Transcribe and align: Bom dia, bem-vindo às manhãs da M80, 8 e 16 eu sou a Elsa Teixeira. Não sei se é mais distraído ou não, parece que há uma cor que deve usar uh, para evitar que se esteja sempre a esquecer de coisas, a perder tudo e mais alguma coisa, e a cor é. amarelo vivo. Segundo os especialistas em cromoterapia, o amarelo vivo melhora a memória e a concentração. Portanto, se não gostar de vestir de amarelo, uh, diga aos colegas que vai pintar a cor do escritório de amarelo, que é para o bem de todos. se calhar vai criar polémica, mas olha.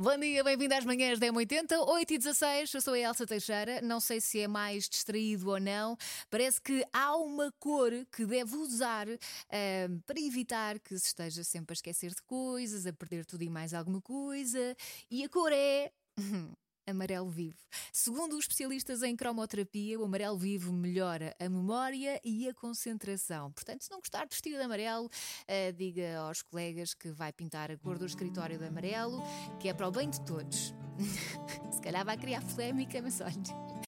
Bom 0.00 0.16
dia, 0.16 0.44
bem-vindo 0.44 0.72
às 0.74 0.84
manhãs 0.84 1.18
da 1.18 1.26
M80, 1.26 1.72
8 1.72 2.12
e 2.12 2.18
16 2.18 2.72
eu 2.72 2.80
sou 2.80 2.94
a 2.94 2.98
Elsa 3.00 3.26
Teixeira. 3.26 3.80
Não 3.82 3.98
sei 3.98 4.20
se 4.20 4.38
é 4.38 4.46
mais 4.46 4.88
distraído 4.88 5.50
ou 5.50 5.58
não, 5.58 5.96
parece 6.30 6.60
que 6.60 6.86
há 6.92 7.16
uma 7.16 7.50
cor 7.58 7.90
que 8.12 8.24
deve 8.24 8.54
usar 8.54 9.08
uh, 9.08 10.00
para 10.06 10.20
evitar 10.20 10.78
que 10.78 10.96
se 10.96 11.08
esteja 11.08 11.42
sempre 11.42 11.72
a 11.72 11.74
esquecer 11.74 12.10
de 12.10 12.22
coisas, 12.22 12.86
a 12.86 12.92
perder 12.92 13.26
tudo 13.26 13.42
e 13.42 13.50
mais 13.50 13.74
alguma 13.74 14.00
coisa, 14.00 14.76
e 15.10 15.24
a 15.24 15.28
cor 15.28 15.50
é. 15.52 15.90
amarelo 16.88 17.28
vivo. 17.28 17.56
Segundo 17.92 18.32
os 18.32 18.40
especialistas 18.40 19.02
em 19.02 19.16
cromoterapia, 19.16 19.98
o 19.98 20.04
amarelo 20.04 20.36
vivo 20.36 20.72
melhora 20.72 21.34
a 21.38 21.48
memória 21.48 22.20
e 22.24 22.48
a 22.48 22.54
concentração. 22.54 23.52
Portanto, 23.52 23.84
se 23.84 23.90
não 23.90 23.98
gostar 23.98 24.24
de 24.24 24.30
vestir 24.34 24.56
de 24.56 24.62
amarelo, 24.62 25.06
uh, 25.06 25.72
diga 25.76 26.18
aos 26.18 26.42
colegas 26.42 26.94
que 26.94 27.10
vai 27.10 27.32
pintar 27.32 27.70
a 27.70 27.76
cor 27.76 27.98
do 27.98 28.06
escritório 28.06 28.58
de 28.58 28.64
amarelo, 28.66 29.22
que 29.60 29.68
é 29.68 29.74
para 29.74 29.88
o 29.88 29.90
bem 29.90 30.08
de 30.08 30.20
todos. 30.22 30.74
se 31.70 31.80
calhar 31.80 32.04
vai 32.04 32.16
criar 32.16 32.42
polémica, 32.42 33.00
mas 33.02 33.20
olha. 33.20 33.68